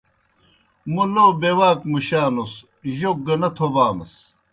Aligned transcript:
مو 0.91 1.03
لو 1.13 1.27
بے 1.39 1.51
واک 1.57 1.79
مُشانُس، 1.91 2.53
جوک 2.97 3.17
گہ 3.25 3.35
نہ 3.41 3.49
تھوبامَس۔ 3.55 4.13